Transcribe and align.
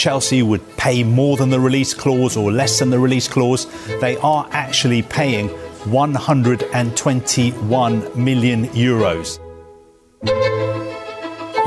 Chelsea 0.00 0.42
would 0.42 0.62
pay 0.78 1.04
more 1.04 1.36
than 1.36 1.50
the 1.50 1.60
release 1.60 1.92
clause 1.92 2.34
or 2.34 2.50
less 2.50 2.78
than 2.78 2.88
the 2.88 2.98
release 2.98 3.28
clause. 3.28 3.66
They 4.00 4.16
are 4.22 4.48
actually 4.50 5.02
paying 5.02 5.48
121 5.84 8.10
million 8.14 8.66
euros. 8.68 9.38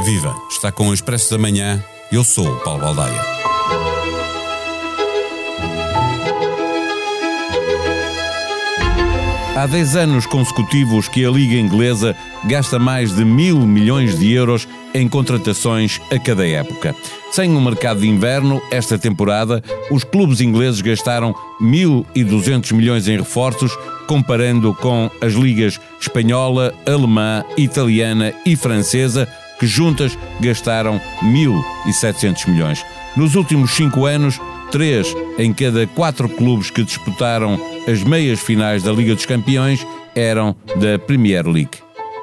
Viva! 0.04 0.35
Está 0.49 0.71
com 0.71 0.89
o 0.89 0.93
Expresso 0.93 1.29
da 1.29 1.38
Manhã. 1.38 1.85
Eu 2.11 2.23
sou 2.23 2.47
o 2.47 2.59
Paulo 2.61 2.81
Baldaia. 2.81 3.53
Há 9.56 9.67
10 9.67 9.96
anos 9.96 10.26
consecutivos 10.26 11.08
que 11.08 11.24
a 11.24 11.29
Liga 11.29 11.54
Inglesa 11.54 12.15
gasta 12.46 12.79
mais 12.79 13.15
de 13.15 13.24
mil 13.24 13.60
milhões 13.60 14.18
de 14.18 14.33
euros 14.33 14.68
em 14.96 15.08
contratações 15.08 16.02
a 16.12 16.18
cada 16.18 16.48
época. 16.48 16.95
Sem 17.31 17.55
o 17.55 17.62
mercado 17.62 18.00
de 18.00 18.09
inverno, 18.09 18.59
esta 18.72 18.98
temporada, 18.98 19.63
os 19.91 20.04
clubes 20.04 20.41
ingleses 20.41 20.82
gastaram 20.82 21.36
1.200 21.62 22.74
milhões 22.74 23.08
em 23.08 23.16
reforços, 23.16 23.77
comparando 24.08 24.74
com 24.74 25.08
as 25.22 25.34
ligas 25.34 25.80
espanhola, 26.02 26.74
alemã, 26.88 27.46
italiana 27.55 28.34
e 28.44 28.55
francesa, 28.55 29.27
que 29.60 29.68
juntas 29.68 30.18
gastaram 30.41 30.99
1.700 31.22 32.49
milhões. 32.49 32.84
Nos 33.16 33.35
últimos 33.35 33.70
cinco 33.76 34.08
anos, 34.08 34.41
três 34.72 35.16
em 35.38 35.54
cada 35.54 35.85
quatro 35.85 36.27
clubes 36.27 36.72
que 36.72 36.84
disputaram 36.84 37.60
as 37.88 38.04
meias 38.04 38.40
finais 38.40 38.84
da 38.84 38.92
Liga 38.92 39.16
dos 39.16 39.26
Campeões 39.26 39.86
eram 40.16 40.55
da 40.76 40.98
Premier 41.00 41.48
League. 41.48 41.78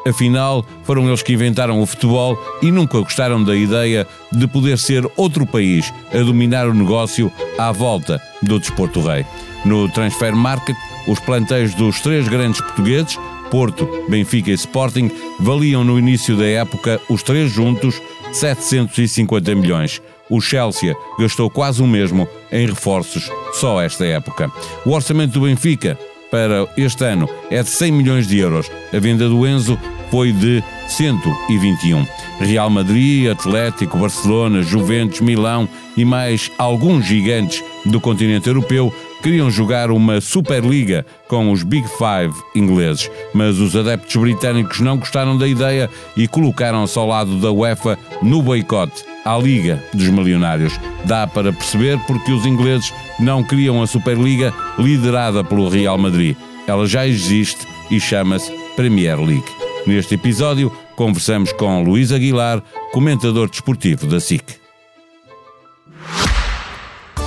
Afinal, 0.06 0.64
foram 0.84 1.06
eles 1.08 1.22
que 1.22 1.34
inventaram 1.34 1.80
o 1.80 1.86
futebol 1.86 2.38
e 2.62 2.70
nunca 2.70 2.98
gostaram 3.00 3.42
da 3.42 3.54
ideia 3.54 4.06
de 4.32 4.46
poder 4.46 4.78
ser 4.78 5.06
outro 5.16 5.46
país 5.46 5.92
a 6.12 6.18
dominar 6.18 6.66
o 6.66 6.74
negócio 6.74 7.30
à 7.58 7.70
volta 7.70 8.20
do 8.42 8.58
desporto 8.58 9.00
rei. 9.00 9.26
No 9.64 9.90
Transfer 9.90 10.34
Market, 10.34 10.76
os 11.06 11.20
plantéis 11.20 11.74
dos 11.74 12.00
três 12.00 12.26
grandes 12.28 12.60
portugueses, 12.62 13.18
Porto, 13.50 13.86
Benfica 14.08 14.50
e 14.50 14.54
Sporting, 14.54 15.10
valiam 15.38 15.84
no 15.84 15.98
início 15.98 16.36
da 16.36 16.46
época, 16.46 17.00
os 17.10 17.22
três 17.22 17.50
juntos, 17.50 18.00
750 18.32 19.54
milhões. 19.54 20.00
O 20.30 20.40
Chelsea 20.40 20.94
gastou 21.18 21.50
quase 21.50 21.82
o 21.82 21.86
mesmo 21.86 22.26
em 22.52 22.66
reforços 22.66 23.28
só 23.52 23.82
esta 23.82 24.06
época. 24.06 24.50
O 24.86 24.92
orçamento 24.92 25.32
do 25.32 25.46
Benfica 25.46 25.98
para 26.30 26.68
este 26.76 27.04
ano 27.04 27.28
é 27.50 27.62
de 27.62 27.68
100 27.68 27.92
milhões 27.92 28.28
de 28.28 28.38
euros. 28.38 28.70
A 28.94 28.98
venda 29.00 29.28
do 29.28 29.44
Enzo 29.44 29.76
foi 30.10 30.32
de 30.32 30.62
121. 30.88 32.06
Real 32.40 32.70
Madrid, 32.70 33.28
Atlético, 33.30 33.98
Barcelona, 33.98 34.62
Juventus, 34.62 35.20
Milão 35.20 35.68
e 35.96 36.04
mais 36.04 36.50
alguns 36.56 37.04
gigantes 37.04 37.62
do 37.84 38.00
continente 38.00 38.48
europeu 38.48 38.94
queriam 39.22 39.50
jogar 39.50 39.90
uma 39.90 40.20
Superliga 40.20 41.04
com 41.28 41.52
os 41.52 41.62
Big 41.62 41.86
Five 41.88 42.34
ingleses, 42.54 43.10
mas 43.34 43.58
os 43.58 43.76
adeptos 43.76 44.16
britânicos 44.16 44.80
não 44.80 44.96
gostaram 44.96 45.36
da 45.36 45.46
ideia 45.46 45.90
e 46.16 46.26
colocaram-se 46.26 46.98
ao 46.98 47.06
lado 47.06 47.36
da 47.38 47.50
UEFA 47.50 47.98
no 48.22 48.42
boicote 48.42 49.09
à 49.24 49.36
Liga 49.36 49.82
dos 49.92 50.08
Milionários. 50.08 50.78
Dá 51.04 51.26
para 51.26 51.52
perceber 51.52 51.98
porque 52.06 52.32
os 52.32 52.46
ingleses 52.46 52.92
não 53.18 53.42
queriam 53.42 53.82
a 53.82 53.86
Superliga 53.86 54.52
liderada 54.78 55.42
pelo 55.44 55.68
Real 55.68 55.98
Madrid. 55.98 56.36
Ela 56.66 56.86
já 56.86 57.06
existe 57.06 57.66
e 57.90 58.00
chama-se 58.00 58.52
Premier 58.76 59.18
League. 59.18 59.44
Neste 59.86 60.14
episódio, 60.14 60.70
conversamos 60.96 61.52
com 61.52 61.82
Luís 61.82 62.12
Aguilar, 62.12 62.62
comentador 62.92 63.48
desportivo 63.48 64.06
da 64.06 64.20
SIC. 64.20 64.60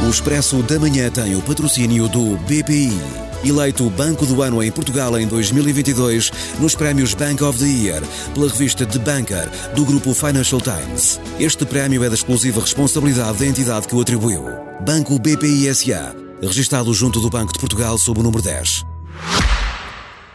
O 0.06 0.10
Expresso 0.10 0.62
da 0.64 0.80
Manhã 0.80 1.10
tem 1.10 1.36
o 1.36 1.42
patrocínio 1.42 2.08
do 2.08 2.38
BPI. 2.38 3.33
Eleito 3.46 3.90
Banco 3.90 4.26
do 4.26 4.42
Ano 4.42 4.64
em 4.64 4.72
Portugal 4.72 5.20
em 5.20 5.28
2022 5.28 6.32
nos 6.60 6.76
prémios 6.76 7.14
Bank 7.14 7.44
of 7.44 7.60
the 7.60 7.66
Year 7.66 8.02
pela 8.34 8.48
revista 8.48 8.86
The 8.86 9.00
Banker 9.00 9.50
do 9.76 9.84
grupo 9.84 10.14
Financial 10.14 10.62
Times. 10.62 11.20
Este 11.38 11.66
prémio 11.66 12.04
é 12.06 12.08
da 12.08 12.16
exclusiva 12.16 12.62
responsabilidade 12.62 13.40
da 13.40 13.46
entidade 13.46 13.88
que 13.88 13.96
o 13.96 14.02
atribuiu. 14.02 14.46
Banco 14.86 15.20
BPI 15.20 15.76
SA, 15.76 16.16
registado 16.42 16.94
junto 16.94 17.20
do 17.20 17.30
Banco 17.30 17.52
de 17.52 17.60
Portugal 17.60 17.98
sob 17.98 18.22
o 18.22 18.24
número 18.24 18.42
10. 18.42 18.86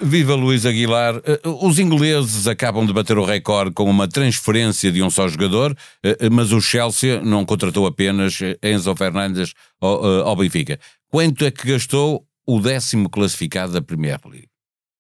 Viva 0.00 0.34
Luís 0.34 0.64
Aguilar. 0.64 1.20
Eh, 1.24 1.40
os 1.44 1.78
ingleses 1.78 2.46
acabam 2.46 2.86
de 2.86 2.92
bater 2.92 3.18
o 3.18 3.24
recorde 3.24 3.72
com 3.72 3.84
uma 3.84 4.06
transferência 4.06 4.92
de 4.92 5.02
um 5.02 5.10
só 5.10 5.26
jogador, 5.26 5.76
eh, 6.04 6.16
eh, 6.20 6.30
mas 6.30 6.52
o 6.52 6.60
Chelsea 6.60 7.20
não 7.22 7.44
contratou 7.44 7.86
apenas 7.86 8.38
Enzo 8.62 8.94
Fernandes 8.94 9.54
ao 9.80 10.36
Benfica. 10.36 10.78
Quanto 11.10 11.44
é 11.44 11.50
que 11.50 11.72
gastou 11.72 12.27
o 12.50 12.58
décimo 12.58 13.10
classificado 13.10 13.74
da 13.74 13.82
Premier 13.82 14.18
League? 14.24 14.48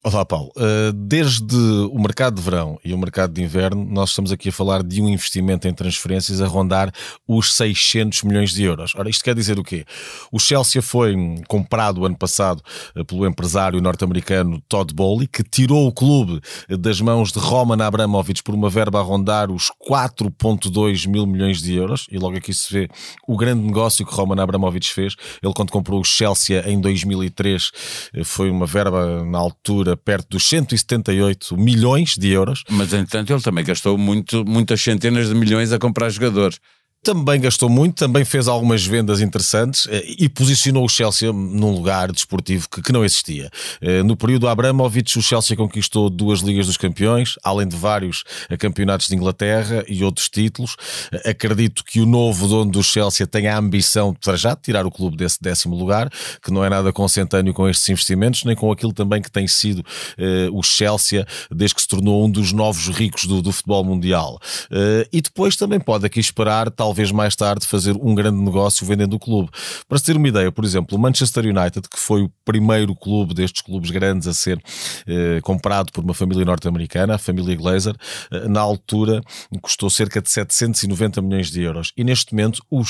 Olá, 0.04 0.24
Paulo. 0.24 0.52
Uh, 0.56 0.92
desde 0.92 1.56
o 1.56 1.98
mercado 1.98 2.36
de 2.36 2.40
verão 2.40 2.78
e 2.84 2.94
o 2.94 2.98
mercado 2.98 3.32
de 3.32 3.42
inverno, 3.42 3.84
nós 3.84 4.10
estamos 4.10 4.30
aqui 4.30 4.48
a 4.48 4.52
falar 4.52 4.84
de 4.84 5.02
um 5.02 5.08
investimento 5.08 5.66
em 5.66 5.74
transferências 5.74 6.40
a 6.40 6.46
rondar 6.46 6.92
os 7.26 7.52
600 7.54 8.22
milhões 8.22 8.52
de 8.52 8.62
euros. 8.62 8.94
Ora, 8.94 9.10
isto 9.10 9.24
quer 9.24 9.34
dizer 9.34 9.58
o 9.58 9.64
quê? 9.64 9.84
O 10.30 10.38
Chelsea 10.38 10.80
foi 10.80 11.16
comprado 11.48 12.06
ano 12.06 12.16
passado 12.16 12.62
uh, 12.94 13.04
pelo 13.04 13.26
empresário 13.26 13.80
norte-americano 13.80 14.62
Todd 14.68 14.94
Bowley, 14.94 15.26
que 15.26 15.42
tirou 15.42 15.88
o 15.88 15.92
clube 15.92 16.40
das 16.78 17.00
mãos 17.00 17.32
de 17.32 17.40
Roman 17.40 17.84
Abramovich 17.84 18.40
por 18.44 18.54
uma 18.54 18.70
verba 18.70 19.00
a 19.00 19.02
rondar 19.02 19.50
os 19.50 19.68
4,2 19.90 21.08
mil 21.08 21.26
milhões 21.26 21.60
de 21.60 21.74
euros. 21.74 22.06
E 22.08 22.18
logo 22.18 22.36
aqui 22.36 22.54
se 22.54 22.72
vê 22.72 22.88
o 23.26 23.36
grande 23.36 23.62
negócio 23.62 24.06
que 24.06 24.14
Roman 24.14 24.40
Abramovich 24.40 24.92
fez. 24.94 25.16
Ele, 25.42 25.52
quando 25.52 25.72
comprou 25.72 26.00
o 26.00 26.04
Chelsea 26.04 26.62
em 26.70 26.80
2003, 26.80 27.70
uh, 28.14 28.24
foi 28.24 28.48
uma 28.48 28.64
verba 28.64 29.24
na 29.24 29.38
altura 29.38 29.87
perto 29.96 30.30
dos 30.30 30.48
178 30.48 31.56
milhões 31.56 32.16
de 32.16 32.28
euros. 32.30 32.64
Mas, 32.68 32.92
entanto, 32.92 33.32
ele 33.32 33.42
também 33.42 33.64
gastou 33.64 33.96
muito, 33.96 34.44
muitas 34.44 34.80
centenas 34.80 35.28
de 35.28 35.34
milhões 35.34 35.72
a 35.72 35.78
comprar 35.78 36.10
jogadores 36.10 36.58
também 37.02 37.40
gastou 37.40 37.68
muito, 37.68 37.96
também 37.96 38.24
fez 38.24 38.48
algumas 38.48 38.84
vendas 38.84 39.20
interessantes 39.20 39.86
eh, 39.90 40.04
e 40.18 40.28
posicionou 40.28 40.84
o 40.84 40.88
Chelsea 40.88 41.32
num 41.32 41.72
lugar 41.72 42.10
desportivo 42.12 42.68
que, 42.68 42.82
que 42.82 42.92
não 42.92 43.04
existia. 43.04 43.50
Eh, 43.80 44.02
no 44.02 44.16
período 44.16 44.48
Abramovich, 44.48 45.18
o 45.18 45.22
Chelsea 45.22 45.56
conquistou 45.56 46.10
duas 46.10 46.40
Ligas 46.40 46.66
dos 46.66 46.76
Campeões, 46.76 47.36
além 47.42 47.68
de 47.68 47.76
vários 47.76 48.24
eh, 48.50 48.56
campeonatos 48.56 49.06
de 49.06 49.14
Inglaterra 49.14 49.84
e 49.88 50.04
outros 50.04 50.28
títulos. 50.28 50.76
Acredito 51.24 51.84
que 51.84 52.00
o 52.00 52.06
novo 52.06 52.46
dono 52.48 52.70
do 52.70 52.82
Chelsea 52.82 53.26
tenha 53.26 53.54
a 53.54 53.58
ambição, 53.58 54.12
para 54.12 54.36
já, 54.36 54.54
de 54.54 54.62
tirar 54.62 54.84
o 54.84 54.90
clube 54.90 55.16
desse 55.16 55.40
décimo 55.40 55.76
lugar, 55.76 56.10
que 56.42 56.50
não 56.50 56.64
é 56.64 56.68
nada 56.68 56.92
consentâneo 56.92 57.54
com 57.54 57.68
estes 57.68 57.88
investimentos, 57.88 58.44
nem 58.44 58.56
com 58.56 58.70
aquilo 58.70 58.92
também 58.92 59.22
que 59.22 59.30
tem 59.30 59.46
sido 59.46 59.84
o 60.52 60.62
Chelsea 60.62 61.26
desde 61.50 61.74
que 61.74 61.82
se 61.82 61.88
tornou 61.88 62.24
um 62.24 62.30
dos 62.30 62.52
novos 62.52 62.88
ricos 62.88 63.24
do, 63.24 63.40
do 63.40 63.52
futebol 63.52 63.84
mundial. 63.84 64.38
e 65.12 65.20
depois 65.20 65.56
também 65.56 65.78
pode 65.80 66.06
aqui 66.06 66.20
esperar, 66.20 66.70
tal 66.70 66.87
talvez 66.88 67.12
mais 67.12 67.36
tarde 67.36 67.66
fazer 67.66 67.94
um 68.00 68.14
grande 68.14 68.40
negócio 68.40 68.86
vendendo 68.86 69.12
o 69.12 69.18
clube. 69.18 69.50
Para 69.86 69.98
se 69.98 70.04
ter 70.04 70.16
uma 70.16 70.26
ideia, 70.26 70.50
por 70.50 70.64
exemplo, 70.64 70.96
o 70.96 71.00
Manchester 71.00 71.44
United, 71.44 71.86
que 71.86 71.98
foi 71.98 72.22
o 72.22 72.32
primeiro 72.46 72.94
clube 72.94 73.34
destes 73.34 73.60
clubes 73.60 73.90
grandes 73.90 74.26
a 74.26 74.32
ser 74.32 74.58
eh, 75.06 75.38
comprado 75.42 75.92
por 75.92 76.02
uma 76.02 76.14
família 76.14 76.46
norte-americana, 76.46 77.16
a 77.16 77.18
família 77.18 77.54
Glazer, 77.54 77.94
eh, 78.30 78.48
na 78.48 78.60
altura 78.60 79.20
custou 79.60 79.90
cerca 79.90 80.22
de 80.22 80.30
790 80.30 81.20
milhões 81.20 81.50
de 81.50 81.60
euros. 81.60 81.92
E 81.94 82.02
neste 82.02 82.32
momento, 82.32 82.62
os 82.70 82.88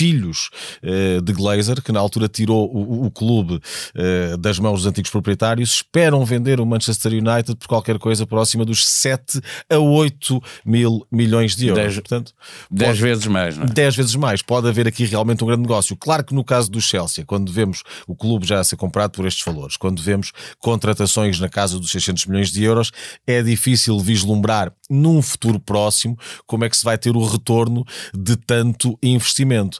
filhos 0.00 0.48
uh, 0.82 1.20
de 1.20 1.30
Glazer, 1.34 1.82
que 1.82 1.92
na 1.92 2.00
altura 2.00 2.26
tirou 2.26 2.74
o, 2.74 3.04
o 3.04 3.10
clube 3.10 3.56
uh, 3.56 4.38
das 4.38 4.58
mãos 4.58 4.80
dos 4.80 4.86
antigos 4.86 5.10
proprietários, 5.10 5.74
esperam 5.74 6.24
vender 6.24 6.58
o 6.58 6.64
Manchester 6.64 7.12
United 7.12 7.56
por 7.56 7.68
qualquer 7.68 7.98
coisa 7.98 8.26
próxima 8.26 8.64
dos 8.64 8.86
7 8.88 9.38
a 9.68 9.78
8 9.78 10.42
mil 10.64 11.06
milhões 11.12 11.54
de 11.54 11.66
euros. 11.66 11.82
10, 11.82 11.94
Portanto, 11.96 12.32
10 12.70 12.98
vezes 12.98 13.26
mais, 13.26 13.58
não 13.58 13.64
é? 13.64 13.66
10 13.66 13.96
vezes 13.96 14.14
mais. 14.14 14.40
Pode 14.40 14.68
haver 14.68 14.88
aqui 14.88 15.04
realmente 15.04 15.44
um 15.44 15.46
grande 15.46 15.62
negócio. 15.62 15.94
Claro 15.94 16.24
que 16.24 16.34
no 16.34 16.42
caso 16.42 16.70
do 16.70 16.80
Chelsea, 16.80 17.22
quando 17.26 17.52
vemos 17.52 17.82
o 18.06 18.16
clube 18.16 18.46
já 18.46 18.58
a 18.58 18.64
ser 18.64 18.76
comprado 18.76 19.10
por 19.10 19.26
estes 19.26 19.44
valores, 19.44 19.76
quando 19.76 20.00
vemos 20.00 20.32
contratações 20.58 21.38
na 21.38 21.50
casa 21.50 21.78
dos 21.78 21.90
600 21.90 22.24
milhões 22.24 22.50
de 22.50 22.64
euros, 22.64 22.90
é 23.26 23.42
difícil 23.42 24.00
vislumbrar 24.00 24.72
num 24.88 25.20
futuro 25.20 25.60
próximo 25.60 26.18
como 26.46 26.64
é 26.64 26.70
que 26.70 26.76
se 26.76 26.84
vai 26.84 26.96
ter 26.96 27.14
o 27.14 27.24
retorno 27.24 27.84
de 28.14 28.36
tanto 28.36 28.98
investimento. 29.02 29.78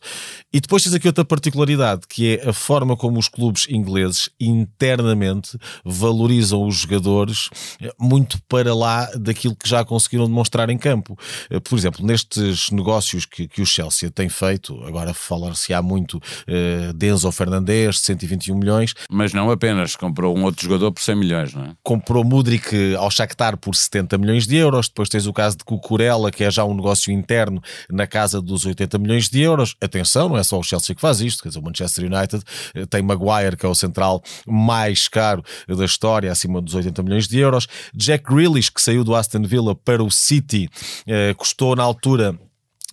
E 0.53 0.61
depois 0.61 0.83
tens 0.83 0.95
aqui 0.95 1.07
outra 1.07 1.25
particularidade, 1.25 2.03
que 2.09 2.37
é 2.37 2.49
a 2.49 2.53
forma 2.53 2.97
como 2.97 3.21
os 3.21 3.29
clubes 3.29 3.67
ingleses 3.69 4.29
internamente 4.41 5.57
valorizam 5.85 6.67
os 6.67 6.79
jogadores 6.79 7.49
eh, 7.81 7.93
muito 7.99 8.43
para 8.49 8.75
lá 8.75 9.09
daquilo 9.15 9.55
que 9.55 9.69
já 9.69 9.85
conseguiram 9.85 10.27
demonstrar 10.27 10.69
em 10.69 10.77
campo. 10.77 11.17
Eh, 11.49 11.61
por 11.61 11.79
exemplo, 11.79 12.05
nestes 12.05 12.71
negócios 12.73 13.25
que, 13.25 13.47
que 13.47 13.63
o 13.63 13.67
Chelsea 13.67 14.11
tem 14.11 14.29
feito, 14.29 14.83
agora 14.85 15.15
falar-se-á 15.15 15.81
muito 15.81 16.17
uh, 16.17 16.93
de 16.93 17.07
Enzo 17.07 17.31
Fernandes, 17.31 18.01
121 18.01 18.57
milhões. 18.57 18.95
Mas 19.09 19.33
não 19.33 19.53
apenas, 19.53 19.95
comprou 19.95 20.37
um 20.37 20.43
outro 20.43 20.65
jogador 20.65 20.91
por 20.91 21.01
100 21.01 21.15
milhões, 21.15 21.55
não 21.55 21.65
é? 21.65 21.73
Comprou 21.83 22.25
Mudrik 22.25 22.97
ao 22.97 23.11
Shakhtar 23.11 23.57
por 23.57 23.77
70 23.77 24.19
milhões 24.19 24.49
de 24.49 24.57
euros, 24.57 24.89
depois 24.89 25.09
tens 25.09 25.27
o 25.27 25.33
caso 25.33 25.59
de 25.59 25.65
Cucurella, 25.65 26.33
que 26.33 26.43
é 26.43 26.51
já 26.51 26.65
um 26.65 26.75
negócio 26.75 27.13
interno 27.13 27.63
na 27.89 28.07
casa 28.07 28.41
dos 28.43 28.67
80 28.67 28.99
milhões 28.99 29.29
de 29.29 29.41
euros. 29.41 29.77
Atenção 29.81 30.00
atenção, 30.01 30.29
não 30.29 30.37
é 30.37 30.43
só 30.43 30.59
o 30.59 30.63
Chelsea 30.63 30.95
que 30.95 31.01
faz 31.01 31.21
isto, 31.21 31.43
quer 31.43 31.49
dizer, 31.51 31.61
o 31.61 31.63
Manchester 31.63 32.05
United 32.05 32.43
tem 32.89 33.03
Maguire, 33.03 33.57
que 33.57 33.65
é 33.65 33.69
o 33.69 33.75
central 33.75 34.23
mais 34.47 35.09
caro 35.09 35.43
da 35.69 35.85
história, 35.85 36.31
acima 36.31 36.61
dos 36.61 36.75
80 36.75 37.03
milhões 37.03 37.29
de 37.29 37.39
euros. 37.39 37.67
Jack 37.95 38.25
Grealish, 38.25 38.71
que 38.71 38.81
saiu 38.81 39.05
do 39.05 39.15
Aston 39.15 39.43
Villa 39.43 39.75
para 39.75 40.03
o 40.03 40.11
City, 40.11 40.69
custou 41.37 41.77
na 41.77 41.83
altura 41.83 42.39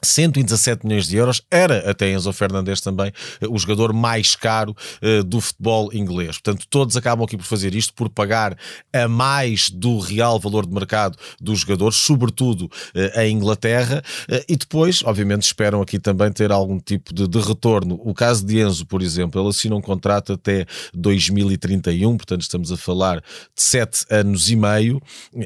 117 0.02 0.86
milhões 0.86 1.08
de 1.08 1.18
euros, 1.18 1.42
era 1.50 1.90
até 1.90 2.12
Enzo 2.12 2.32
Fernandes 2.32 2.82
também 2.82 3.12
eh, 3.42 3.48
o 3.50 3.58
jogador 3.58 3.94
mais 3.94 4.36
caro 4.36 4.76
uh, 5.02 5.24
do 5.24 5.42
futebol 5.42 5.92
inglês. 5.94 6.38
Portanto, 6.38 6.68
todos 6.70 6.96
acabam 6.96 7.26
aqui 7.26 7.36
por 7.36 7.46
fazer 7.46 7.74
isto, 7.74 7.94
por 7.94 8.10
pagar 8.10 8.58
a 8.94 9.08
mais 9.08 9.70
do 9.70 10.00
real 10.00 10.40
valor 10.40 10.66
de 10.66 10.74
mercado 10.74 11.18
dos 11.42 11.60
jogadores, 11.60 11.98
sobretudo 11.98 12.64
uh, 12.64 13.22
Inglaterra, 13.22 14.04
uh, 14.30 14.44
e 14.48 14.56
depois, 14.56 15.04
obviamente, 15.04 15.44
esperam 15.44 15.82
aqui 15.82 16.00
também 16.00 16.32
ter 16.32 16.52
algum 16.52 16.80
tipo 16.80 17.14
de, 17.14 17.28
de, 17.28 17.40
retorno. 17.40 18.00
O 18.04 18.14
caso 18.14 18.46
de 18.46 18.60
Enzo, 18.60 18.86
por 18.86 19.02
exemplo, 19.02 19.42
ele 19.42 19.50
assina 19.50 19.76
um 19.76 19.82
contrato 19.82 20.34
até 20.34 20.66
2031, 20.94 22.18
portanto, 22.18 22.42
estamos 22.42 22.72
a 22.72 22.78
falar 22.78 23.18
de 23.18 23.24
7 23.56 24.06
anos 24.10 24.50
e 24.50 24.56
meio. 24.56 25.02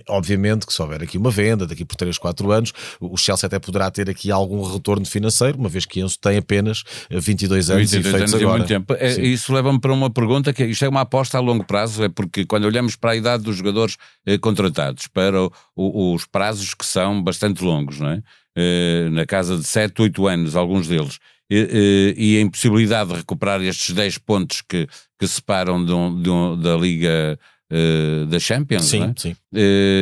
Obviamente 0.09 0.65
que 0.65 0.74
se 0.74 0.81
houver 0.81 1.01
aqui 1.01 1.18
uma 1.18 1.31
venda, 1.31 1.65
daqui 1.65 1.86
por 1.86 1.95
3, 1.95 2.18
4 2.18 2.51
anos, 2.51 2.74
o 3.00 3.18
Chelsea 3.18 3.47
até 3.47 3.59
poderá 3.59 3.89
ter 3.89 4.09
aqui 4.09 4.31
algo 4.31 4.41
algum 4.42 4.62
retorno 4.64 5.06
financeiro, 5.06 5.58
uma 5.58 5.70
vez 5.70 5.86
que 5.86 6.02
Enzo 6.02 6.18
tem 6.20 6.38
apenas 6.38 6.84
22 7.10 7.70
anos 7.70 7.92
22 7.92 8.06
e 8.06 8.10
feitos 8.10 8.34
anos 8.34 8.44
agora. 8.44 8.58
muito 8.58 8.68
tempo. 8.68 8.94
É, 8.94 9.22
isso 9.22 9.54
leva-me 9.54 9.80
para 9.80 9.94
uma 9.94 10.10
pergunta 10.10 10.52
que 10.54 10.64
é, 10.64 10.68
isto 10.68 10.84
é 10.84 10.90
uma 10.90 11.02
aposta 11.02 11.38
a 11.38 11.42
longo 11.42 11.64
prazo, 11.64 12.04
é 12.04 12.10
porque 12.10 12.46
quando 12.46 12.66
olhamos 12.66 12.96
para 12.96 13.12
a 13.12 13.16
idade 13.16 13.44
dos 13.44 13.56
jogadores 13.56 13.98
eh, 14.26 14.38
contratados, 14.38 15.08
para 15.08 15.44
o, 15.44 15.52
o, 15.76 16.14
os 16.14 16.26
prazos 16.26 16.74
que 16.74 16.86
são 16.86 17.22
bastante 17.22 17.64
longos, 17.64 18.00
não 18.00 18.10
é? 18.10 18.22
Eh, 18.58 19.10
na 19.12 19.26
casa 19.26 19.58
de 19.58 19.64
7, 19.64 20.02
8 20.02 20.28
anos, 20.28 20.56
alguns 20.56 20.88
deles, 20.88 21.20
e, 21.50 22.14
e 22.18 22.38
a 22.38 22.42
impossibilidade 22.42 23.10
de 23.10 23.16
recuperar 23.18 23.62
estes 23.62 23.94
10 23.94 24.18
pontos 24.20 24.62
que, 24.62 24.88
que 25.20 25.28
separam 25.28 25.84
de 25.84 25.92
um, 25.92 26.22
de 26.22 26.30
um, 26.30 26.60
da 26.60 26.76
Liga 26.78 27.38
uh, 27.72 28.26
da 28.26 28.40
Champions, 28.40 28.86
sim, 28.86 29.04
é? 29.04 29.14
sim. 29.18 29.36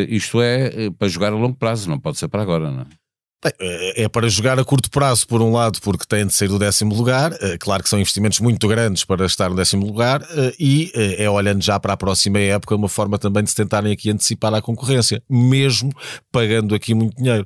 Isto 0.10 0.42
é 0.42 0.90
para 0.92 1.08
jogar 1.08 1.34
a 1.34 1.36
longo 1.36 1.56
prazo, 1.56 1.90
não 1.90 2.00
pode 2.00 2.18
ser 2.18 2.28
para 2.28 2.42
agora, 2.42 2.70
não 2.70 2.82
é? 2.82 2.99
É, 3.42 4.04
é 4.04 4.10
para 4.10 4.28
jogar 4.28 4.60
a 4.60 4.66
curto 4.66 4.92
prazo, 4.92 5.26
por 5.26 5.42
um 5.42 5.54
lado, 5.54 5.80
porque 5.82 6.04
tem 6.06 6.28
de 6.28 6.34
sair 6.34 6.50
do 6.50 6.60
décimo 6.60 6.94
lugar. 6.94 7.32
É, 7.40 7.58
claro 7.58 7.82
que 7.82 7.88
são 7.88 7.98
investimentos 7.98 8.42
muito 8.42 8.68
grandes 8.68 9.06
para 9.06 9.26
estar 9.26 9.50
no 9.50 9.56
décimo 9.56 9.86
lugar, 9.86 10.22
é, 10.30 10.54
e 10.60 10.92
é 11.18 11.30
olhando 11.30 11.62
já 11.62 11.80
para 11.80 11.94
a 11.94 11.98
próxima 11.98 12.38
época 12.40 12.76
uma 12.76 12.90
forma 12.90 13.18
também 13.18 13.42
de 13.42 13.50
se 13.50 13.56
tentarem 13.56 13.94
aqui 13.94 14.10
antecipar 14.10 14.54
a 14.54 14.62
concorrência, 14.62 15.24
mesmo 15.30 15.90
pagando 16.32 16.76
aqui 16.76 16.94
muito 16.94 17.16
dinheiro. 17.16 17.46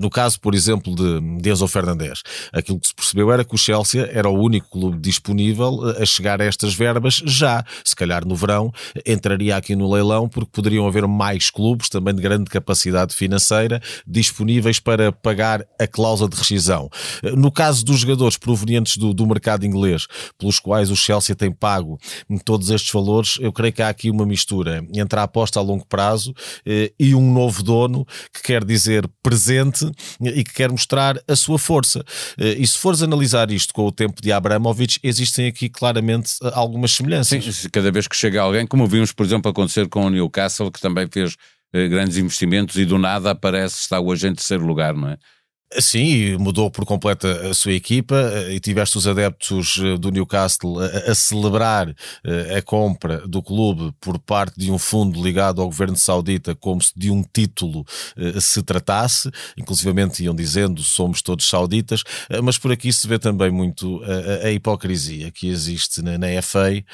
No 0.00 0.08
caso, 0.08 0.40
por 0.40 0.54
exemplo, 0.54 0.94
de, 0.94 1.20
de 1.42 1.50
Enzo 1.50 1.68
Fernandes, 1.68 2.22
aquilo 2.50 2.80
que 2.80 2.88
se 2.88 2.94
percebeu 2.94 3.30
era 3.30 3.44
que 3.44 3.54
o 3.54 3.58
Chelsea 3.58 4.08
era 4.12 4.28
o 4.30 4.40
único 4.40 4.70
clube 4.70 4.98
disponível 4.98 5.94
a 6.00 6.06
chegar 6.06 6.40
a 6.40 6.44
estas 6.44 6.72
verbas 6.72 7.22
já. 7.26 7.62
Se 7.84 7.94
calhar 7.94 8.26
no 8.26 8.34
verão 8.34 8.72
entraria 9.04 9.56
aqui 9.56 9.76
no 9.76 9.92
leilão, 9.92 10.26
porque 10.26 10.50
poderiam 10.50 10.86
haver 10.86 11.06
mais 11.06 11.50
clubes 11.50 11.90
também 11.90 12.14
de 12.14 12.22
grande 12.22 12.48
capacidade 12.48 13.14
financeira 13.14 13.82
disponíveis 14.06 14.80
para 14.80 15.12
pagar 15.12 15.33
pagar 15.34 15.66
a 15.80 15.86
cláusula 15.86 16.30
de 16.30 16.36
rescisão. 16.36 16.88
No 17.36 17.50
caso 17.50 17.84
dos 17.84 17.98
jogadores 17.98 18.36
provenientes 18.36 18.96
do, 18.96 19.12
do 19.12 19.26
mercado 19.26 19.66
inglês, 19.66 20.06
pelos 20.38 20.60
quais 20.60 20.90
o 20.90 20.96
Chelsea 20.96 21.34
tem 21.34 21.50
pago 21.50 21.98
todos 22.44 22.70
estes 22.70 22.92
valores, 22.92 23.36
eu 23.40 23.52
creio 23.52 23.72
que 23.72 23.82
há 23.82 23.88
aqui 23.88 24.10
uma 24.10 24.24
mistura 24.24 24.84
entre 24.94 25.18
a 25.18 25.24
aposta 25.24 25.58
a 25.58 25.62
longo 25.62 25.84
prazo 25.86 26.32
eh, 26.64 26.92
e 26.98 27.14
um 27.14 27.32
novo 27.32 27.62
dono 27.62 28.06
que 28.32 28.42
quer 28.42 28.64
dizer 28.64 29.08
presente 29.22 29.90
e 30.20 30.44
que 30.44 30.52
quer 30.52 30.70
mostrar 30.70 31.18
a 31.26 31.34
sua 31.34 31.58
força. 31.58 32.04
Eh, 32.38 32.56
e 32.58 32.66
se 32.66 32.78
fores 32.78 33.02
analisar 33.02 33.50
isto 33.50 33.74
com 33.74 33.86
o 33.86 33.92
tempo 33.92 34.22
de 34.22 34.30
Abramovich, 34.30 35.00
existem 35.02 35.46
aqui 35.46 35.68
claramente 35.68 36.34
eh, 36.42 36.50
algumas 36.54 36.92
semelhanças. 36.92 37.42
Sim, 37.44 37.68
cada 37.72 37.90
vez 37.90 38.06
que 38.06 38.14
chega 38.14 38.40
alguém, 38.40 38.66
como 38.66 38.86
vimos, 38.86 39.10
por 39.10 39.24
exemplo, 39.26 39.50
acontecer 39.50 39.88
com 39.88 40.06
o 40.06 40.10
Newcastle, 40.10 40.70
que 40.70 40.80
também 40.80 41.08
fez 41.10 41.32
eh, 41.32 41.36
grandes 41.88 42.16
investimentos 42.16 42.76
e 42.76 42.84
do 42.84 42.98
nada 42.98 43.32
aparece, 43.32 43.80
está 43.80 44.00
hoje 44.00 44.28
em 44.28 44.34
terceiro 44.34 44.64
lugar, 44.64 44.94
não 44.94 45.08
é? 45.08 45.18
Sim, 45.80 46.36
mudou 46.36 46.70
por 46.70 46.84
completo 46.84 47.26
a 47.26 47.52
sua 47.52 47.72
equipa 47.72 48.14
eh, 48.14 48.54
e 48.54 48.60
tiveste 48.60 48.96
os 48.96 49.08
adeptos 49.08 49.80
eh, 49.82 49.98
do 49.98 50.10
Newcastle 50.10 50.78
a, 50.80 51.10
a, 51.10 51.14
celebrar 51.14 51.94
a 52.56 52.62
compra 52.62 53.26
do 53.26 53.42
clube 53.42 53.92
por 54.00 54.18
parte 54.18 54.58
de 54.58 54.70
um 54.70 54.78
fundo 54.78 55.22
ligado 55.22 55.60
ao 55.60 55.66
governo 55.66 55.96
saudita 55.96 56.54
como 56.54 56.80
se 56.80 56.92
de 56.96 57.10
um 57.10 57.22
título 57.22 57.84
se 58.40 58.62
tratasse, 58.62 59.30
inclusivamente 59.56 60.22
iam 60.22 60.34
dizendo 60.34 60.82
somos 60.82 61.22
todos 61.22 61.48
sauditas, 61.48 62.02
mas 62.42 62.58
por 62.58 62.72
aqui 62.72 62.92
se 62.92 63.06
vê 63.06 63.18
também 63.18 63.50
muito 63.50 64.00
a, 64.04 64.46
a 64.46 64.52
hipocrisia 64.52 65.30
que 65.30 65.48
existe 65.48 66.02
na, 66.02 66.18
na 66.18 66.42
FA 66.42 66.72
e, 66.72 66.84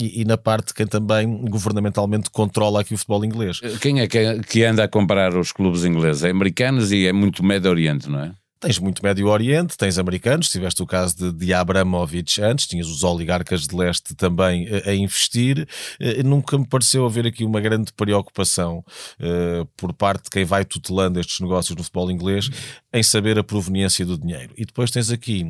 e, 0.00 0.24
na 0.24 0.36
parte 0.36 0.68
de 0.68 0.74
quem 0.74 0.86
também 0.86 1.44
governamentalmente 1.46 2.30
controla 2.30 2.80
aqui 2.80 2.94
o 2.94 2.98
futebol 2.98 3.24
inglês. 3.24 3.60
Quem 3.80 4.00
é 4.00 4.06
que, 4.06 4.40
que 4.42 4.64
anda 4.64 4.84
a 4.84 4.88
comparar 4.88 5.36
os 5.36 5.52
clubes 5.52 5.84
ingleses? 5.84 6.24
É 6.24 6.30
americanos 6.30 6.92
e 6.92 7.06
é 7.06 7.12
muito 7.12 7.43
Médio 7.44 7.70
Oriente, 7.70 8.08
não 8.08 8.20
é? 8.20 8.32
Tens 8.64 8.78
muito 8.78 9.02
Médio 9.04 9.26
Oriente, 9.28 9.76
tens 9.76 9.98
americanos, 9.98 10.48
tiveste 10.48 10.82
o 10.82 10.86
caso 10.86 11.14
de, 11.14 11.32
de 11.32 11.52
Abramovich 11.52 12.40
antes, 12.40 12.66
tinhas 12.66 12.88
os 12.88 13.04
oligarcas 13.04 13.66
de 13.66 13.76
leste 13.76 14.14
também 14.14 14.66
a, 14.68 14.88
a 14.88 14.94
investir. 14.94 15.68
Uh, 16.00 16.26
nunca 16.26 16.56
me 16.56 16.66
pareceu 16.66 17.04
haver 17.04 17.26
aqui 17.26 17.44
uma 17.44 17.60
grande 17.60 17.92
preocupação 17.92 18.82
uh, 19.20 19.66
por 19.76 19.92
parte 19.92 20.24
de 20.24 20.30
quem 20.30 20.46
vai 20.46 20.64
tutelando 20.64 21.20
estes 21.20 21.40
negócios 21.40 21.76
no 21.76 21.82
futebol 21.82 22.10
inglês 22.10 22.48
em 22.94 23.02
saber 23.02 23.36
a 23.36 23.42
proveniência 23.42 24.06
do 24.06 24.16
dinheiro. 24.16 24.54
E 24.56 24.64
depois 24.64 24.88
tens 24.88 25.10
aqui 25.10 25.44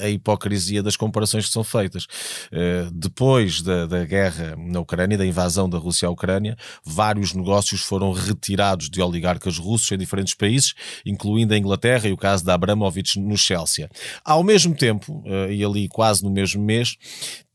a, 0.00 0.04
a 0.04 0.08
hipocrisia 0.08 0.84
das 0.84 0.96
comparações 0.96 1.46
que 1.46 1.52
são 1.52 1.64
feitas. 1.64 2.04
Uh, 2.04 2.88
depois 2.92 3.60
da, 3.60 3.86
da 3.86 4.04
guerra 4.04 4.54
na 4.56 4.78
Ucrânia, 4.78 5.18
da 5.18 5.26
invasão 5.26 5.68
da 5.68 5.78
Rússia 5.78 6.06
à 6.06 6.10
Ucrânia, 6.10 6.56
vários 6.84 7.34
negócios 7.34 7.80
foram 7.80 8.12
retirados 8.12 8.88
de 8.88 9.02
oligarcas 9.02 9.58
russos 9.58 9.90
em 9.90 9.98
diferentes 9.98 10.34
países, 10.34 10.74
incluindo 11.04 11.52
a 11.52 11.58
Inglaterra 11.58 12.08
e 12.08 12.12
o 12.12 12.16
caso 12.16 12.44
da 12.44 12.54
Abramovich 12.54 13.18
no 13.18 13.36
Chelsea. 13.36 13.90
Ao 14.24 14.44
mesmo 14.44 14.72
tempo, 14.72 15.24
uh, 15.26 15.50
e 15.50 15.64
ali 15.64 15.88
quase 15.88 16.22
no 16.22 16.30
mesmo 16.30 16.62
mês, 16.62 16.96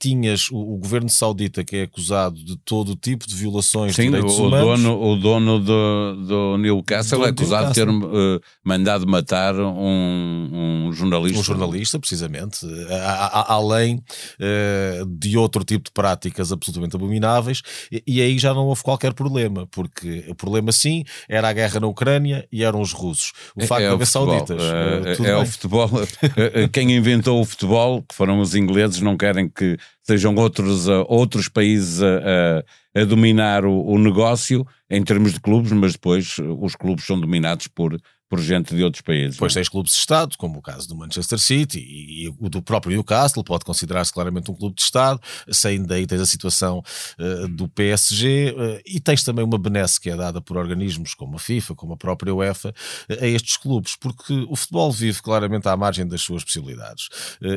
tinhas 0.02 0.50
o, 0.50 0.58
o, 0.58 0.78
governo 0.78 1.10
saudita 1.10 1.64
que 1.64 1.78
é 1.78 1.82
acusado 1.84 2.44
de 2.44 2.58
todo 2.58 2.96
tipo 2.96 3.28
de 3.28 3.36
violações 3.36 3.96
Sim, 3.96 4.06
de 4.06 4.08
direitos 4.08 4.40
o 4.40 4.48
humanos. 4.48 4.82
Dono, 4.82 5.00
o 5.00 5.16
dono 5.16 5.60
do, 5.60 6.16
do 6.26 6.58
Newcastle 6.58 7.20
do 7.20 7.26
é 7.26 7.30
acusado 7.30 7.66
Newcastle. 7.66 7.86
de 7.86 8.00
ter 8.00 8.38
uh, 8.38 8.42
mandado 8.64 9.08
matar 9.08 9.54
um, 9.56 10.88
um, 10.88 10.92
jornalista. 10.92 11.40
Um 11.40 11.44
jornalista, 11.44 12.00
precisamente. 12.00 12.66
A, 12.90 13.28
a, 13.28 13.54
além 13.54 13.98
uh, 13.98 15.06
de 15.06 15.38
outro 15.38 15.64
tipo 15.64 15.86
de 15.86 15.92
práticas 15.92 16.52
absolutamente 16.52 16.96
abomináveis. 16.96 17.62
E, 17.92 18.02
e, 18.08 18.22
aí 18.22 18.40
já 18.40 18.56
não 18.56 18.66
houve 18.66 18.82
qualquer 18.82 19.14
problema, 19.14 19.68
porque 19.68 20.26
o 20.28 20.34
problema 20.34 20.72
sim 20.72 21.04
era 21.30 21.48
a 21.48 21.54
guerra 21.54 21.80
na 21.80 21.88
Ucrânia 21.88 22.48
e 22.52 22.64
eram 22.64 22.82
os 22.82 22.92
russos. 22.92 23.34
O 23.56 23.62
é, 23.62 23.68
facto 23.68 23.84
é 23.84 23.88
de 23.88 23.94
haver 23.94 24.08
sauditas. 24.08 24.62
Uh, 24.64 25.26
é, 25.26 25.38
o 25.38 25.46
futebol. 25.46 25.90
Quem 26.74 26.92
inventou 26.92 27.40
o 27.40 27.46
futebol, 27.46 28.02
que 28.02 28.16
foram 28.16 28.40
os 28.40 28.56
ingleses, 28.56 29.00
não 29.00 29.16
querem 29.16 29.48
que 29.48 29.78
sejam 30.04 30.36
outros, 30.36 30.88
uh, 30.88 31.06
outros 31.08 31.48
países 31.48 32.02
a, 32.02 32.64
a, 32.96 33.02
a 33.02 33.06
dominar 33.06 33.66
o, 33.66 33.86
o, 33.86 33.98
negócio 33.98 34.66
em 34.90 35.04
termos 35.04 35.34
de 35.34 35.40
clubes, 35.40 35.72
mas 35.72 35.94
depois 35.94 36.38
os 36.60 36.76
clubes 36.76 37.06
são 37.06 37.20
dominados 37.20 37.68
por, 37.68 37.98
por 38.32 38.40
gente 38.40 38.74
de 38.74 38.82
outros 38.82 39.02
países. 39.02 39.34
Depois 39.34 39.52
é? 39.52 39.56
tens 39.56 39.68
clubes 39.68 39.92
de 39.92 39.98
Estado, 39.98 40.38
como 40.38 40.60
o 40.60 40.62
caso 40.62 40.88
do 40.88 40.96
Manchester 40.96 41.38
City 41.38 41.80
e, 41.80 42.24
e 42.24 42.30
o 42.40 42.50
do 42.50 42.62
próprio 42.62 42.94
Newcastle, 42.94 43.44
pode 43.44 43.66
considerar-se 43.66 44.14
claramente 44.14 44.50
um 44.50 44.54
clube 44.56 44.74
de 44.74 44.82
Estado. 44.84 45.20
Saindo 45.50 45.86
daí 45.86 46.08
tens 46.08 46.22
a 46.22 46.26
situação 46.26 46.82
uh, 47.20 47.48
do 47.50 47.68
PSG 47.68 48.56
uh, 48.56 48.82
e 48.86 49.02
tens 49.02 49.22
também 49.26 49.44
uma 49.44 49.58
benesse 49.58 50.00
que 50.00 50.10
é 50.10 50.16
dada 50.16 50.40
por 50.40 50.56
organismos 50.56 51.14
como 51.14 51.36
a 51.36 51.40
FIFA, 51.40 51.76
como 51.76 51.92
a 51.92 51.98
própria 51.98 52.34
UEFA, 52.34 52.70
uh, 52.70 53.22
a 53.22 53.28
estes 53.28 53.58
clubes, 53.58 53.98
porque 53.98 54.46
o 54.48 54.56
futebol 54.56 54.94
vive 54.94 55.22
claramente 55.22 55.68
à 55.68 55.76
margem 55.76 56.08
das 56.08 56.22
suas 56.22 56.42
possibilidades. 56.42 57.10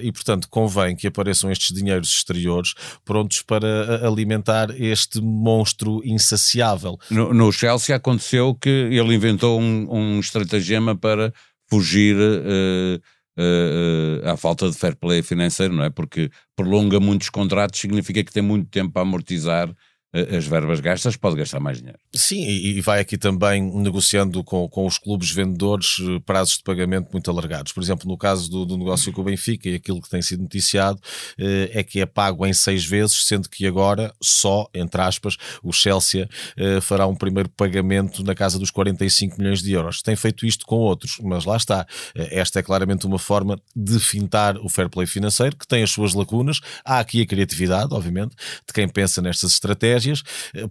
e, 0.02 0.10
portanto, 0.10 0.48
convém 0.48 0.96
que 0.96 1.06
apareçam 1.06 1.52
estes 1.52 1.72
dinheiros 1.72 2.08
exteriores 2.08 2.74
prontos 3.04 3.42
para 3.42 4.04
alimentar 4.04 4.70
este 4.70 5.20
monstro 5.20 6.02
insaciável. 6.04 6.98
No, 7.08 7.32
no 7.32 7.52
Chelsea 7.52 7.94
aconteceu 7.94 8.56
que 8.56 8.68
ele 8.68 9.14
inventou 9.14 9.60
um, 9.60 9.86
um 9.88 10.18
estratégia 10.18 10.63
gema 10.64 10.96
para 10.96 11.32
fugir 11.68 12.16
uh, 12.16 13.00
uh, 13.38 14.28
à 14.28 14.36
falta 14.36 14.70
de 14.70 14.76
fair 14.76 14.96
play 14.96 15.22
financeiro, 15.22 15.74
não 15.74 15.84
é? 15.84 15.90
Porque 15.90 16.30
prolonga 16.56 17.00
muitos 17.00 17.30
contratos, 17.30 17.80
significa 17.80 18.22
que 18.24 18.32
tem 18.32 18.42
muito 18.42 18.68
tempo 18.68 18.98
a 18.98 19.02
amortizar 19.02 19.72
as 20.36 20.46
verbas 20.46 20.80
gastas, 20.80 21.16
pode 21.16 21.36
gastar 21.36 21.60
mais 21.60 21.78
dinheiro. 21.78 21.98
Sim, 22.14 22.46
e 22.46 22.80
vai 22.80 23.00
aqui 23.00 23.18
também 23.18 23.62
negociando 23.62 24.44
com, 24.44 24.68
com 24.68 24.86
os 24.86 24.98
clubes 24.98 25.30
vendedores 25.30 25.96
eh, 26.00 26.20
prazos 26.24 26.58
de 26.58 26.62
pagamento 26.62 27.08
muito 27.12 27.30
alargados. 27.30 27.72
Por 27.72 27.82
exemplo, 27.82 28.08
no 28.08 28.16
caso 28.16 28.50
do, 28.50 28.64
do 28.64 28.78
negócio 28.78 29.12
com 29.12 29.20
o 29.20 29.24
Benfica, 29.24 29.68
e 29.68 29.74
aquilo 29.74 30.00
que 30.00 30.08
tem 30.08 30.22
sido 30.22 30.42
noticiado 30.42 31.00
eh, 31.38 31.70
é 31.72 31.82
que 31.82 32.00
é 32.00 32.06
pago 32.06 32.46
em 32.46 32.52
seis 32.52 32.84
vezes, 32.84 33.26
sendo 33.26 33.48
que 33.48 33.66
agora 33.66 34.14
só, 34.22 34.68
entre 34.72 35.00
aspas, 35.00 35.36
o 35.62 35.72
Chelsea 35.72 36.28
eh, 36.56 36.80
fará 36.80 37.06
um 37.06 37.16
primeiro 37.16 37.48
pagamento 37.48 38.22
na 38.22 38.34
casa 38.34 38.58
dos 38.58 38.70
45 38.70 39.38
milhões 39.38 39.62
de 39.62 39.72
euros. 39.72 40.02
Tem 40.02 40.14
feito 40.14 40.46
isto 40.46 40.64
com 40.64 40.76
outros, 40.76 41.18
mas 41.22 41.44
lá 41.44 41.56
está. 41.56 41.86
Esta 42.14 42.60
é 42.60 42.62
claramente 42.62 43.06
uma 43.06 43.18
forma 43.18 43.58
de 43.74 43.98
fintar 43.98 44.56
o 44.58 44.68
fair 44.68 44.88
play 44.88 45.06
financeiro, 45.06 45.56
que 45.56 45.66
tem 45.66 45.82
as 45.82 45.90
suas 45.90 46.14
lacunas. 46.14 46.60
Há 46.84 47.00
aqui 47.00 47.22
a 47.22 47.26
criatividade, 47.26 47.92
obviamente, 47.92 48.34
de 48.66 48.72
quem 48.72 48.88
pensa 48.88 49.20
nestas 49.20 49.52
estratégias. 49.52 50.03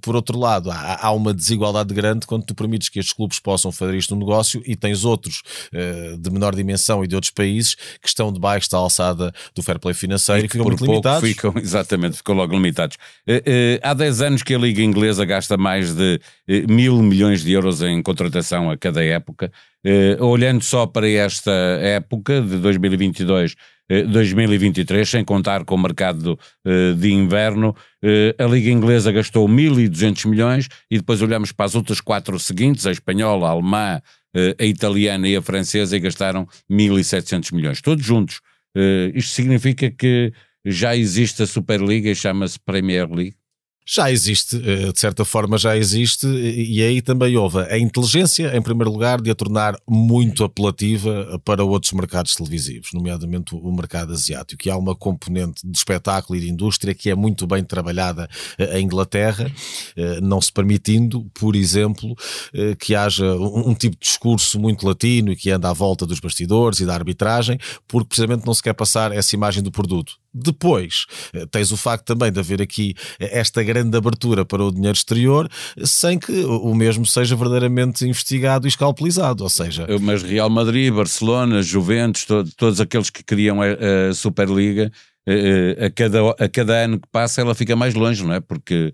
Por 0.01 0.15
outro 0.15 0.37
lado, 0.37 0.71
há, 0.71 0.99
há 1.01 1.11
uma 1.11 1.33
desigualdade 1.33 1.93
grande 1.93 2.25
quando 2.25 2.45
tu 2.45 2.55
permites 2.55 2.89
que 2.89 2.99
estes 2.99 3.13
clubes 3.13 3.39
possam 3.39 3.71
fazer 3.71 3.95
isto 3.95 4.15
no 4.15 4.19
negócio 4.19 4.61
e 4.65 4.75
tens 4.75 5.05
outros 5.05 5.41
uh, 5.73 6.17
de 6.17 6.29
menor 6.29 6.55
dimensão 6.55 7.03
e 7.03 7.07
de 7.07 7.15
outros 7.15 7.31
países 7.31 7.75
que 7.75 8.07
estão 8.07 8.31
debaixo 8.31 8.69
da 8.69 8.77
alçada 8.77 9.33
do 9.55 9.63
fair 9.63 9.79
play 9.79 9.93
financeiro 9.93 10.45
e, 10.45 10.47
que 10.47 10.53
ficam 10.53 10.65
muito 10.65 10.85
limitados. 10.85 11.27
Ficam, 11.27 11.53
exatamente, 11.57 12.17
ficam 12.17 12.35
logo 12.35 12.53
limitados. 12.53 12.97
Uh, 13.27 13.79
há 13.81 13.93
10 13.93 14.21
anos 14.21 14.43
que 14.43 14.53
a 14.53 14.57
Liga 14.57 14.81
Inglesa 14.81 15.25
gasta 15.25 15.57
mais 15.57 15.93
de 15.93 16.19
mil 16.67 17.01
milhões 17.01 17.43
de 17.43 17.51
euros 17.51 17.81
em 17.81 18.01
contratação 18.01 18.69
a 18.69 18.77
cada 18.77 19.03
época. 19.03 19.51
olhando 20.19 20.63
só 20.63 20.85
para 20.85 21.09
esta 21.09 21.51
época 21.51 22.41
de 22.41 22.57
2022 22.57 23.55
2023, 23.89 25.07
sem 25.07 25.23
contar 25.23 25.65
com 25.65 25.75
o 25.75 25.77
mercado 25.77 26.39
de 26.97 27.11
inverno, 27.11 27.75
a 28.39 28.45
Liga 28.45 28.69
Inglesa 28.69 29.11
gastou 29.11 29.47
1.200 29.47 30.27
milhões 30.27 30.69
e 30.89 30.97
depois 30.97 31.21
olhamos 31.21 31.51
para 31.51 31.65
as 31.65 31.75
outras 31.75 32.01
quatro 32.01 32.39
seguintes, 32.39 32.87
a 32.87 32.91
espanhola, 32.91 33.47
a 33.47 33.51
alemã, 33.51 34.01
a 34.59 34.63
italiana 34.65 35.27
e 35.27 35.35
a 35.35 35.41
francesa, 35.41 35.95
e 35.95 35.99
gastaram 35.99 36.47
1.700 36.71 37.53
milhões, 37.53 37.81
todos 37.81 38.03
juntos. 38.03 38.41
Isto 39.13 39.33
significa 39.33 39.91
que 39.91 40.33
já 40.65 40.95
existe 40.95 41.43
a 41.43 41.47
Superliga 41.47 42.09
e 42.09 42.15
chama-se 42.15 42.57
Premier 42.59 43.09
League? 43.11 43.35
Já 43.85 44.09
existe, 44.09 44.55
eh, 44.55 44.91
de 44.91 44.99
certa 44.99 45.25
forma 45.25 45.57
já 45.57 45.75
existe, 45.75 46.25
e 46.25 46.81
aí 46.81 47.01
também 47.01 47.35
houve 47.35 47.59
a 47.59 47.77
inteligência, 47.77 48.55
em 48.55 48.61
primeiro 48.61 48.91
lugar, 48.91 49.21
de 49.21 49.29
a 49.29 49.35
tornar 49.35 49.75
muito 49.87 50.43
apelativa 50.43 51.39
para 51.43 51.63
outros 51.63 51.91
mercados 51.91 52.35
televisivos, 52.35 52.89
nomeadamente 52.93 53.53
o 53.53 53.71
mercado 53.71 54.13
asiático, 54.13 54.63
que 54.63 54.69
há 54.69 54.77
uma 54.77 54.95
componente 54.95 55.67
de 55.67 55.77
espetáculo 55.77 56.37
e 56.37 56.41
de 56.41 56.49
indústria 56.49 56.93
que 56.93 57.09
é 57.09 57.15
muito 57.15 57.45
bem 57.45 57.63
trabalhada 57.63 58.29
eh, 58.57 58.79
em 58.79 58.85
Inglaterra, 58.85 59.51
não 60.21 60.41
se 60.41 60.51
permitindo, 60.51 61.25
por 61.33 61.55
exemplo, 61.55 62.15
que 62.79 62.95
haja 62.95 63.35
um 63.35 63.73
tipo 63.73 63.95
de 63.95 64.05
discurso 64.05 64.59
muito 64.59 64.85
latino 64.85 65.31
e 65.31 65.35
que 65.35 65.51
anda 65.51 65.69
à 65.69 65.73
volta 65.73 66.05
dos 66.05 66.19
bastidores 66.19 66.79
e 66.79 66.85
da 66.85 66.93
arbitragem, 66.93 67.57
porque 67.87 68.09
precisamente 68.09 68.45
não 68.45 68.53
se 68.53 68.63
quer 68.63 68.73
passar 68.73 69.11
essa 69.11 69.35
imagem 69.35 69.61
do 69.63 69.71
produto. 69.71 70.13
Depois, 70.33 71.05
tens 71.51 71.71
o 71.71 71.77
facto 71.77 72.05
também 72.05 72.31
de 72.31 72.39
haver 72.39 72.61
aqui 72.61 72.95
esta 73.19 73.61
grande 73.61 73.95
abertura 73.95 74.43
para 74.43 74.63
o 74.63 74.71
dinheiro 74.71 74.95
exterior 74.95 75.47
sem 75.83 76.17
que 76.17 76.43
o 76.43 76.73
mesmo 76.73 77.05
seja 77.05 77.35
verdadeiramente 77.35 78.05
investigado 78.05 78.65
e 78.65 78.69
escalpelizado, 78.69 79.43
ou 79.43 79.49
seja... 79.49 79.85
Mas 80.01 80.23
Real 80.23 80.49
Madrid, 80.49 80.91
Barcelona, 80.91 81.61
Juventus, 81.61 82.25
to 82.25 82.43
todos 82.57 82.79
aqueles 82.81 83.09
que 83.09 83.23
queriam 83.23 83.61
a, 83.61 84.09
a 84.09 84.13
Superliga, 84.13 84.91
eh, 85.25 85.75
eh, 85.77 85.85
a 85.85 85.89
cada, 85.89 86.29
a 86.31 86.49
cada 86.49 86.73
ano 86.83 86.99
que 86.99 87.07
passa 87.11 87.41
ela 87.41 87.55
fica 87.55 87.75
mais 87.75 87.93
longe, 87.93 88.23
não 88.23 88.33
é? 88.33 88.39
Porque 88.39 88.93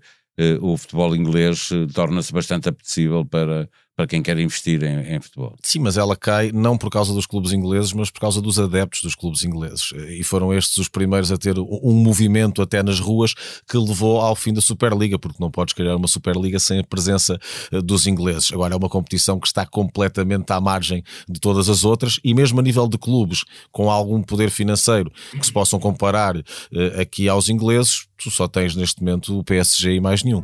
o 0.60 0.76
futebol 0.76 1.14
inglês 1.14 1.68
torna-se 1.94 2.32
bastante 2.32 2.68
apetecível 2.68 3.24
para, 3.24 3.68
para 4.00 4.06
quem 4.06 4.22
quer 4.22 4.38
investir 4.38 4.82
em, 4.82 5.16
em, 5.16 5.20
futebol. 5.20 5.54
Sim, 5.62 5.80
mas 5.80 5.98
ela 5.98 6.16
cai 6.16 6.50
não 6.52 6.78
por 6.78 6.88
causa 6.88 7.12
dos 7.12 7.26
clubes 7.26 7.52
ingleses, 7.52 7.92
mas 7.92 8.10
por 8.10 8.18
causa 8.18 8.40
dos 8.40 8.58
adeptos 8.58 9.02
dos 9.02 9.14
clubes 9.14 9.44
ingleses. 9.44 9.92
E 10.08 10.24
foram 10.24 10.54
estes 10.54 10.78
os 10.78 10.88
primeiros 10.88 11.30
a 11.30 11.36
ter 11.36 11.58
um 11.58 11.92
movimento 11.92 12.62
até 12.62 12.82
nas 12.82 12.98
ruas 12.98 13.34
que 13.68 13.76
levou 13.76 14.18
ao 14.18 14.34
fim 14.34 14.54
da 14.54 14.62
Superliga, 14.62 15.18
porque 15.18 15.36
não 15.38 15.50
podes 15.50 15.74
criar 15.74 15.96
uma 15.96 16.08
Superliga 16.08 16.58
sem 16.58 16.78
a 16.78 16.82
presença 16.82 17.38
eh, 17.70 17.82
dos 17.82 18.06
ingleses. 18.06 18.50
Agora 18.54 18.72
é 18.72 18.76
uma 18.78 18.88
competição 18.88 19.38
que 19.38 19.46
está 19.46 19.66
completamente 19.66 20.50
à 20.50 20.58
margem 20.58 21.04
de 21.28 21.38
todas 21.38 21.68
as 21.68 21.84
outras 21.84 22.18
e 22.24 22.32
mesmo 22.32 22.58
a 22.58 22.62
nível 22.62 22.88
de 22.88 22.96
clubes 22.96 23.44
com 23.70 23.90
algum 23.90 24.22
poder 24.22 24.48
financeiro 24.48 25.12
que 25.38 25.44
se 25.44 25.52
possam 25.52 25.78
comparar 25.78 26.38
eh, 26.38 27.02
aqui 27.02 27.28
aos 27.28 27.50
ingleses, 27.50 28.06
tu 28.16 28.30
só 28.30 28.48
tens 28.48 28.74
neste 28.74 29.02
momento 29.02 29.38
o 29.38 29.44
PSG 29.44 29.96
e 29.96 30.00
mais 30.00 30.24
nenhum. 30.24 30.42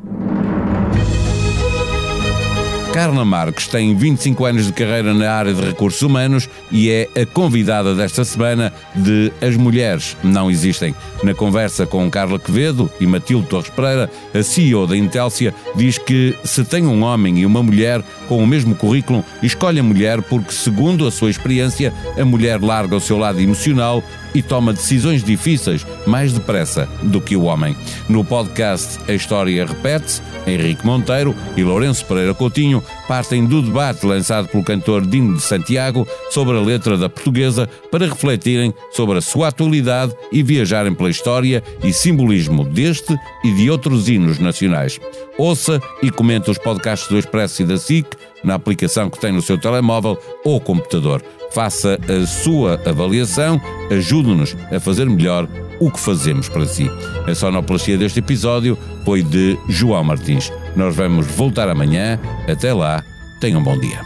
Carla 2.96 3.26
Marques 3.26 3.68
tem 3.68 3.94
25 3.94 4.42
anos 4.46 4.66
de 4.68 4.72
carreira 4.72 5.12
na 5.12 5.30
área 5.30 5.52
de 5.52 5.60
recursos 5.60 6.00
humanos 6.00 6.48
e 6.72 6.88
é 6.88 7.06
a 7.14 7.26
convidada 7.26 7.94
desta 7.94 8.24
semana 8.24 8.72
de 8.94 9.30
As 9.38 9.54
Mulheres 9.54 10.16
Não 10.24 10.50
Existem. 10.50 10.94
Na 11.22 11.34
conversa 11.34 11.84
com 11.84 12.10
Carla 12.10 12.38
Quevedo 12.38 12.90
e 12.98 13.06
Matilde 13.06 13.48
Torres 13.48 13.68
Pereira, 13.68 14.10
a 14.34 14.42
CEO 14.42 14.86
da 14.86 14.96
Intelcia 14.96 15.54
diz 15.74 15.98
que 15.98 16.34
se 16.42 16.64
tem 16.64 16.86
um 16.86 17.02
homem 17.02 17.40
e 17.40 17.44
uma 17.44 17.62
mulher 17.62 18.02
com 18.30 18.42
o 18.42 18.46
mesmo 18.46 18.74
currículo, 18.74 19.22
escolhe 19.42 19.78
a 19.78 19.82
mulher 19.82 20.22
porque, 20.22 20.52
segundo 20.52 21.06
a 21.06 21.10
sua 21.10 21.28
experiência, 21.28 21.92
a 22.18 22.24
mulher 22.24 22.62
larga 22.62 22.96
o 22.96 23.00
seu 23.00 23.18
lado 23.18 23.38
emocional 23.38 24.02
e 24.36 24.42
toma 24.42 24.74
decisões 24.74 25.24
difíceis 25.24 25.86
mais 26.06 26.30
depressa 26.30 26.86
do 27.02 27.22
que 27.22 27.34
o 27.34 27.44
homem. 27.44 27.74
No 28.06 28.22
podcast 28.22 28.98
A 29.08 29.14
História 29.14 29.64
Repete-se, 29.64 30.20
Henrique 30.46 30.84
Monteiro 30.84 31.34
e 31.56 31.64
Lourenço 31.64 32.04
Pereira 32.04 32.34
Coutinho 32.34 32.84
partem 33.08 33.46
do 33.46 33.62
debate 33.62 34.04
lançado 34.04 34.48
pelo 34.48 34.62
cantor 34.62 35.06
Dino 35.06 35.36
de 35.36 35.42
Santiago 35.42 36.06
sobre 36.30 36.54
a 36.54 36.60
letra 36.60 36.98
da 36.98 37.08
portuguesa 37.08 37.66
para 37.90 38.06
refletirem 38.06 38.74
sobre 38.90 39.16
a 39.16 39.22
sua 39.22 39.48
atualidade 39.48 40.14
e 40.30 40.42
viajarem 40.42 40.94
pela 40.94 41.08
história 41.08 41.62
e 41.82 41.90
simbolismo 41.90 42.62
deste 42.62 43.16
e 43.42 43.52
de 43.54 43.70
outros 43.70 44.06
hinos 44.06 44.38
nacionais. 44.38 45.00
Ouça 45.38 45.82
e 46.02 46.10
comente 46.10 46.50
os 46.50 46.58
podcasts 46.58 47.08
do 47.08 47.18
Expresso 47.18 47.62
e 47.62 47.64
da 47.64 47.78
SIC 47.78 48.06
na 48.44 48.54
aplicação 48.54 49.08
que 49.08 49.18
tem 49.18 49.32
no 49.32 49.40
seu 49.40 49.58
telemóvel 49.58 50.18
ou 50.44 50.60
computador. 50.60 51.22
Faça 51.56 51.98
a 52.06 52.26
sua 52.26 52.78
avaliação, 52.84 53.58
ajude-nos 53.90 54.54
a 54.70 54.78
fazer 54.78 55.08
melhor 55.08 55.48
o 55.80 55.90
que 55.90 55.98
fazemos 55.98 56.50
para 56.50 56.66
si. 56.66 56.86
A 57.26 57.34
sonoplastia 57.34 57.96
deste 57.96 58.18
episódio 58.18 58.76
foi 59.06 59.22
de 59.22 59.58
João 59.66 60.04
Martins. 60.04 60.52
Nós 60.76 60.94
vamos 60.94 61.26
voltar 61.28 61.66
amanhã. 61.70 62.20
Até 62.46 62.74
lá, 62.74 63.02
tenham 63.40 63.62
um 63.62 63.64
bom 63.64 63.80
dia. 63.80 64.02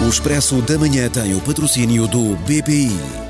O 0.00 0.08
Expresso 0.08 0.62
da 0.62 0.78
Manhã 0.78 1.08
tem 1.08 1.34
o 1.34 1.40
patrocínio 1.40 2.06
do 2.06 2.36
BPI 2.36 3.29